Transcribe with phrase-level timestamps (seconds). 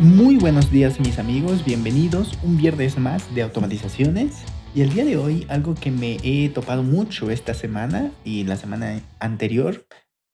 [0.00, 4.44] Muy buenos días mis amigos, bienvenidos un viernes más de automatizaciones.
[4.72, 8.56] Y el día de hoy algo que me he topado mucho esta semana y la
[8.56, 9.88] semana anterior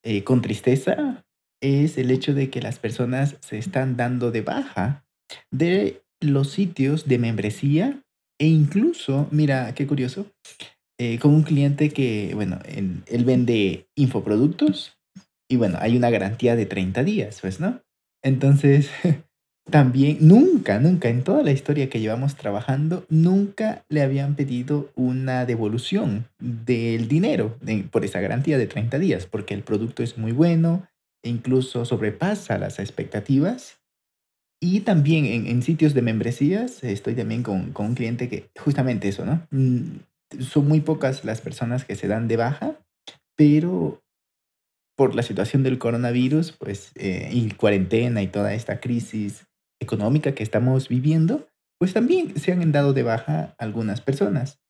[0.04, 1.24] eh, con tristeza
[1.62, 5.06] es el hecho de que las personas se están dando de baja
[5.50, 8.02] de los sitios de membresía
[8.38, 10.26] e incluso, mira qué curioso,
[11.00, 14.98] eh, con un cliente que, bueno, él, él vende infoproductos
[15.48, 17.80] y bueno, hay una garantía de 30 días, pues, ¿no?
[18.22, 18.90] Entonces,
[19.70, 25.46] También nunca, nunca en toda la historia que llevamos trabajando, nunca le habían pedido una
[25.46, 27.56] devolución del dinero
[27.90, 30.86] por esa garantía de 30 días, porque el producto es muy bueno
[31.22, 33.80] e incluso sobrepasa las expectativas.
[34.60, 39.46] Y también en, sitios de membresías, estoy también con, un cliente que justamente eso, ¿no?
[39.50, 40.00] Mm,
[40.40, 42.78] son muy pocas las personas que se dan de baja,
[43.34, 44.02] pero
[44.96, 49.46] por la situación del coronavirus, pues, eh, y cuarentena y toda esta crisis
[49.80, 54.60] económica que estamos viviendo, pues también se han dado de baja algunas personas.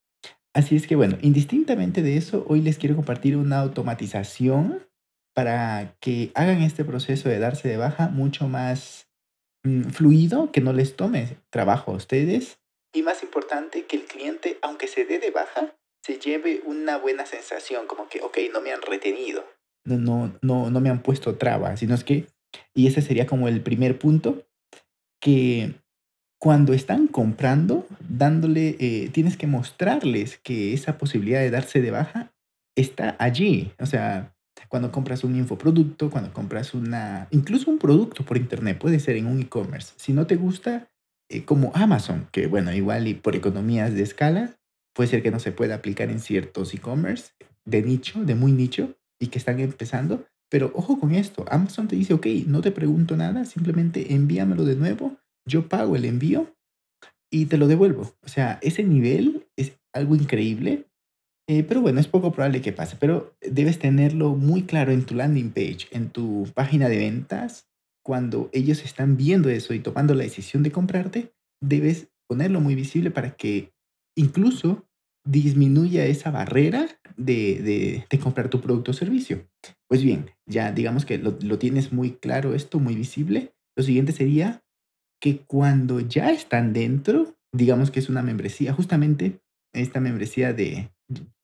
[0.55, 4.87] Así es que bueno, indistintamente de eso, hoy les quiero compartir una automatización
[5.35, 9.09] para que hagan este proceso de darse de baja mucho más
[9.65, 12.61] mm, fluido, que no les tome trabajo a ustedes.
[12.95, 17.27] Y más importante, que el cliente, aunque se dé de baja, se lleve una buena
[17.27, 19.45] sensación, como que, ok, no me han retenido,
[19.85, 22.27] no, no, no, no me han puesto trabas, sino es que,
[22.75, 24.47] y ese sería como el primer punto,
[25.25, 25.81] que
[26.39, 32.31] cuando están comprando, dándole, eh, tienes que mostrarles que esa posibilidad de darse de baja
[32.77, 33.73] está allí.
[33.81, 34.37] O sea,
[34.69, 39.25] cuando compras un infoproducto, cuando compras una, incluso un producto por internet, puede ser en
[39.25, 39.95] un e-commerce.
[39.97, 40.91] Si no te gusta,
[41.31, 44.57] eh, como Amazon, que bueno, igual y por economías de escala,
[44.95, 47.33] puede ser que no se pueda aplicar en ciertos e-commerce
[47.65, 51.97] de nicho, de muy nicho, y que están empezando, pero ojo con esto, Amazon te
[51.97, 56.55] dice, ok, no te pregunto nada, simplemente envíamelo de nuevo, yo pago el envío
[57.29, 58.15] y te lo devuelvo.
[58.23, 60.87] O sea, ese nivel es algo increíble,
[61.49, 65.17] eh, pero bueno, es poco probable que pase, pero debes tenerlo muy claro en tu
[65.17, 67.67] landing page, en tu página de ventas,
[68.05, 73.11] cuando ellos están viendo eso y tomando la decisión de comprarte, debes ponerlo muy visible
[73.11, 73.73] para que
[74.17, 74.87] incluso
[75.25, 76.87] disminuya esa barrera
[77.17, 79.47] de, comprar tu producto o servicio.
[79.89, 83.55] Pues bien, ya digamos que lo, lo, tienes muy claro esto, muy visible.
[83.77, 84.63] Lo siguiente sería
[85.21, 89.41] que cuando ya están dentro, digamos que es una membresía, justamente
[89.73, 90.91] esta membresía de,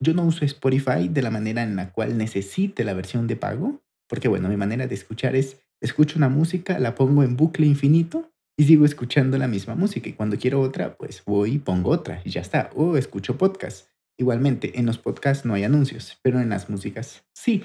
[0.01, 3.83] yo no uso Spotify de la manera en la cual necesite la versión de pago,
[4.09, 8.30] porque bueno, mi manera de escuchar es, escucho una música, la pongo en bucle infinito
[8.60, 10.10] y sigo escuchando la misma música.
[10.10, 12.69] Y cuando quiero otra, pues voy y pongo otra y ya está.
[12.75, 13.88] O escucho podcast.
[14.19, 17.65] Igualmente, en los podcasts no hay anuncios, pero en las músicas sí.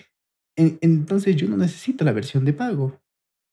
[0.56, 3.02] entonces yo no necesito la versión de pago.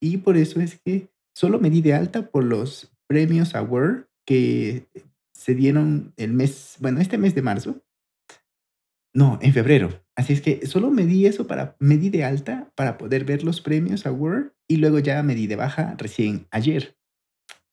[0.01, 4.87] Y por eso es que solo me di de alta por los premios Award que
[5.35, 7.83] se dieron el mes, bueno, este mes de marzo.
[9.13, 10.01] No, en febrero.
[10.15, 13.43] Así es que solo me di eso para, me di de alta para poder ver
[13.43, 17.02] los premios Award y luego ya me di de baja recién ayer.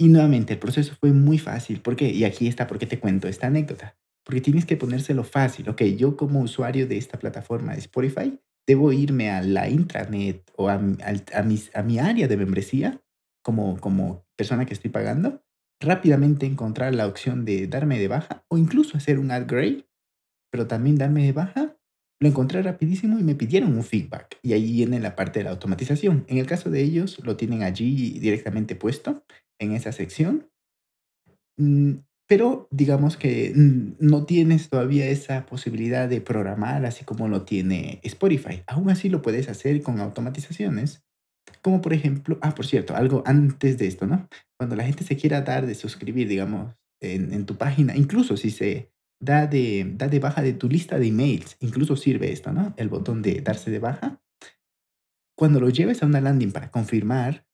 [0.02, 1.82] Y nuevamente, el proceso fue muy fácil.
[1.82, 2.10] ¿Por qué?
[2.10, 3.98] Y aquí está porque te cuento esta anécdota.
[4.24, 5.68] Porque tienes que ponérselo fácil.
[5.68, 10.70] Ok, yo como usuario de esta plataforma de Spotify, debo irme a la intranet o
[10.70, 13.02] a, a, mis, a mi área de membresía
[13.44, 15.44] como, como persona que estoy pagando,
[15.82, 19.86] rápidamente encontrar la opción de darme de baja o incluso hacer un upgrade,
[20.52, 21.76] pero también darme de baja.
[22.22, 24.40] Lo encontré rapidísimo y me pidieron un feedback.
[24.44, 26.26] Y ahí viene la parte de la automatización.
[26.28, 29.24] En el caso de ellos, lo tienen allí directamente puesto
[29.60, 30.50] en esa sección.
[31.58, 37.44] Mm, pero digamos que mm, no tienes todavía esa posibilidad de programar así como lo
[37.44, 38.64] tiene Spotify.
[38.68, 41.04] Aún así lo puedes hacer con automatizaciones.
[41.62, 44.28] Como por ejemplo, ah, por cierto, algo antes de esto, ¿no?
[44.58, 48.92] Cuando la gente se quiera dar de suscribir, digamos, en, tu página, incluso si se
[49.20, 52.74] da de, da de baja de tu lista de emails, incluso sirve esto, ¿no?
[52.78, 54.22] El botón de darse de baja.
[55.36, 57.46] Cuando lo lleves a una landing para confirmar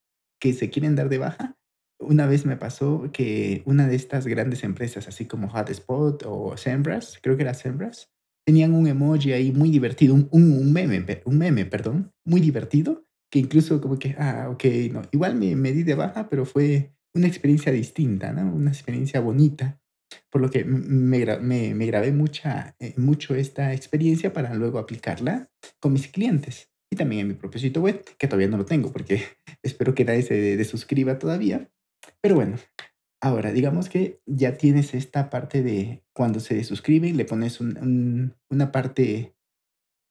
[0.42, 1.58] que se quieren dar de baja,
[2.06, 7.20] una vez me pasó que una de estas grandes empresas, así como Hotspot o Sembras,
[7.22, 8.12] creo que era Sembras,
[8.46, 13.40] tenían un emoji ahí muy divertido, un, un, meme, un meme, perdón, muy divertido, que
[13.40, 17.28] incluso como que, ah, ok, no, igual me, me di de baja, pero fue una
[17.28, 18.54] experiencia distinta, ¿no?
[18.54, 19.80] Una experiencia bonita.
[20.30, 25.50] por lo que me, me, grabé mucha, eh, mucho esta experiencia para luego aplicarla
[25.80, 28.92] con mis clientes y también en mi propio sitio web, que todavía no lo tengo
[28.92, 29.24] porque
[29.64, 31.70] espero que nadie se desuscriba todavía.
[32.26, 32.58] Pero bueno,
[33.22, 39.36] ahora digamos que ya tienes esta parte de cuando se suscribe, le pones una parte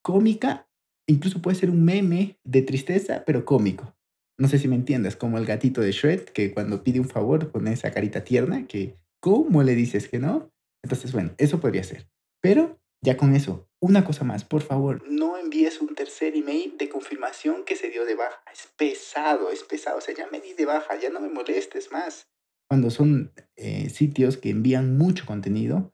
[0.00, 0.68] cómica,
[1.08, 3.96] incluso puede ser un meme de tristeza, pero cómico.
[4.38, 7.50] No sé si me entiendes, como el gatito de Shred, que cuando pide un favor
[7.50, 10.52] pone esa carita tierna, que ¿cómo le dices que no?
[10.84, 12.08] Entonces, bueno, eso podría ser.
[12.40, 16.88] Pero ya con eso, una cosa más, por favor, no envíes un tercer email de
[16.88, 18.42] confirmación que se dio de baja.
[18.50, 19.98] Es pesado, es pesado.
[19.98, 22.26] O sea, ya me di de baja, ya no me molestes más.
[22.66, 25.92] Cuando son eh, sitios que envían mucho contenido,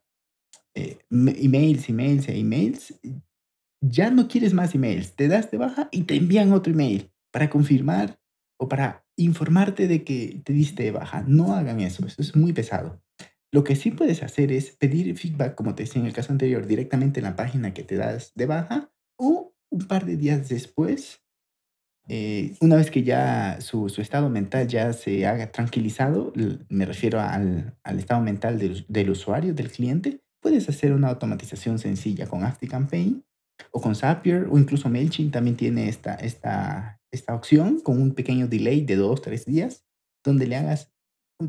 [0.73, 2.97] eh, emails, emails e emails,
[3.81, 5.13] ya no quieres más emails.
[5.17, 8.21] Te das de baja y te envían otro email para confirmar
[8.57, 11.25] o para informarte de que te diste de baja.
[11.27, 13.01] No hagan eso, eso es muy pesado.
[13.51, 16.65] Lo que sí puedes hacer es pedir feedback, como te decía en el caso anterior,
[16.65, 21.21] directamente en la página que te das de baja o un par de días después,
[22.07, 26.33] eh, una vez que ya su, estado mental ya se haga tranquilizado,
[26.69, 32.27] me refiero al, estado mental del, del, usuario, del cliente, puedes hacer una automatización sencilla
[32.27, 33.23] con ActiveCampaign
[33.71, 38.47] o con Zapier o incluso MailChimp también tiene esta, esta, esta opción con un pequeño
[38.47, 39.85] delay de dos, tres días,
[40.23, 40.90] donde le hagas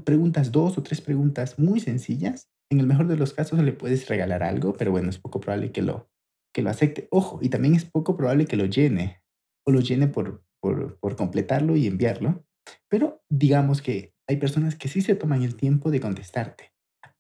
[0.01, 2.49] preguntas, dos o tres preguntas muy sencillas.
[2.71, 5.73] En el mejor de los casos le puedes regalar algo, pero bueno, es poco probable
[5.73, 6.11] que lo,
[6.55, 7.09] que lo acepte.
[7.11, 9.23] Ojo, y también es poco probable que lo llene
[9.67, 12.45] o lo llene por, por, por completarlo y enviarlo.
[12.89, 16.73] Pero digamos que hay personas que sí se toman el tiempo de contestarte.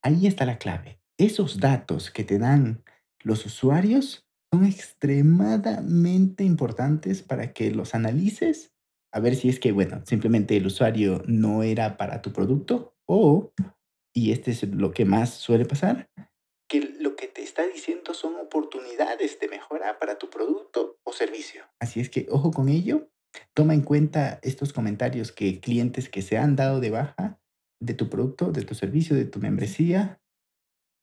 [0.02, 1.00] Ahí está la clave.
[1.18, 2.82] Esos datos que te dan
[3.22, 8.71] los usuarios son extremadamente importantes para que los analices,
[9.12, 13.52] a ver si es que, bueno, simplemente el usuario no era para tu producto o,
[14.14, 16.08] y este es lo que más suele pasar,
[16.68, 21.64] que lo que te está diciendo son oportunidades de mejora para tu producto o servicio.
[21.78, 23.10] Así es que, ojo con ello,
[23.52, 27.38] toma en cuenta estos comentarios que clientes que se han dado de baja
[27.78, 30.21] de tu producto, de tu servicio, de tu membresía,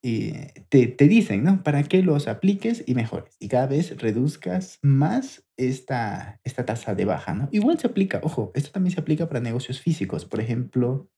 [0.02, 1.64] te, te, dicen, ¿no?
[1.64, 3.36] Para que los apliques y mejores.
[3.40, 7.50] Y cada vez reduzcas más esta, esta tasa de baja, ¿no?
[7.52, 10.26] Igual se aplica, ojo, esto también se aplica para negocios físicos.
[10.26, 11.10] Por ejemplo,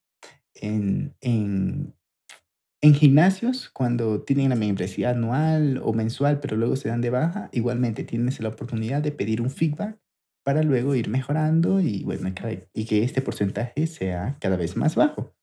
[0.55, 1.93] en, en,
[2.81, 7.49] en gimnasios, cuando tienen la membresía anual o mensual, pero luego se dan de baja,
[7.51, 9.99] igualmente tienes la oportunidad de pedir un feedback
[10.43, 12.33] para luego ir mejorando y, bueno,
[12.73, 15.35] y que este porcentaje sea cada vez más bajo.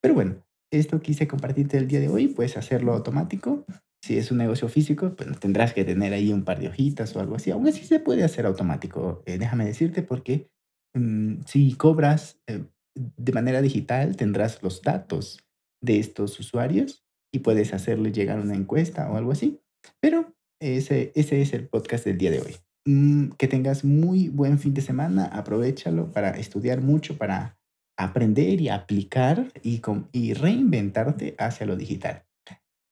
[0.00, 0.44] Pero bueno,
[0.78, 3.64] esto quise compartirte el día de hoy, puedes hacerlo automático.
[4.02, 7.20] Si es un negocio físico, pues tendrás que tener ahí un par de hojitas o
[7.20, 7.50] algo así.
[7.50, 10.50] Aún así se puede hacer automático, eh, déjame decirte, porque
[10.94, 15.38] mm, si cobras eh, de manera digital, tendrás los datos
[15.82, 19.60] de estos usuarios y puedes hacerle llegar una encuesta o algo así.
[20.00, 22.56] Pero ese, ese es el podcast del día de hoy.
[22.86, 27.58] Mm, que tengas muy buen fin de semana, aprovechalo para estudiar mucho, para
[27.96, 29.80] aprender y aplicar y,
[30.12, 32.24] y reinventarte hacia lo digital.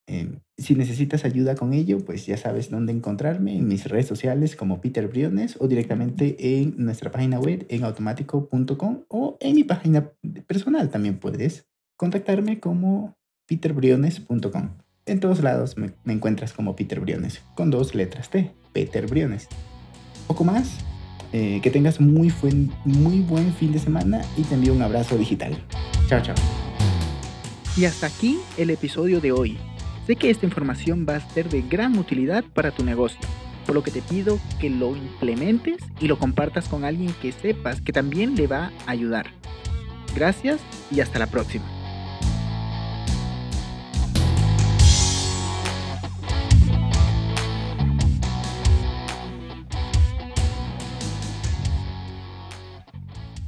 [0.08, 4.56] Em, si necesitas ayuda con ello, pues ya sabes dónde encontrarme en mis redes sociales
[4.56, 10.10] como Peter Briones o directamente en nuestra página web en automático.com o en mi página
[10.46, 11.66] personal también puedes
[11.96, 13.16] contactarme como
[13.46, 14.70] peterbriones.com.
[15.06, 19.48] En todos lados me, me, encuentras como Peter Briones, con dos letras T, Peter Briones.
[20.26, 20.78] Poco más,
[21.32, 22.32] eh, que tengas muy,
[22.84, 25.56] muy buen fin de semana y te envío un abrazo digital.
[26.08, 26.34] Chao, chao.
[27.76, 29.56] Y hasta aquí el episodio de hoy.
[30.06, 33.20] Sé que esta información va a ser de gran utilidad para tu negocio,
[33.64, 37.80] por lo que te pido que lo implementes y lo compartas con alguien que sepas
[37.80, 39.26] que también le va a ayudar.
[40.14, 40.60] Gracias
[40.90, 41.64] y hasta la próxima.